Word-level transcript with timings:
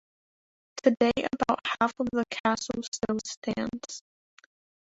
Today 0.81 1.11
about 1.31 1.59
half 1.79 1.93
of 1.99 2.07
the 2.11 2.23
castle 2.43 2.81
still 2.81 3.19
stands. 3.23 4.01